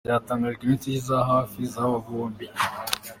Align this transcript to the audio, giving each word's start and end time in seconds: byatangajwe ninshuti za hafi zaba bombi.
byatangajwe 0.07 0.63
ninshuti 0.65 0.91
za 1.07 1.19
hafi 1.29 1.59
zaba 1.73 1.97
bombi. 2.05 2.47